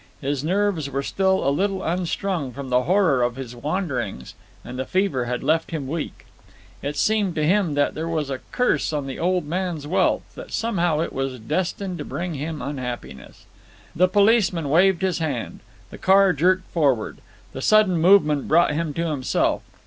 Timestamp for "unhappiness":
12.63-13.45